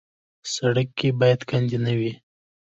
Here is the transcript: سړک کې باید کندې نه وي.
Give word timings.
سړک 0.53 0.89
کې 0.99 1.09
باید 1.19 1.41
کندې 1.49 1.77
نه 1.85 1.93
وي. 1.99 2.11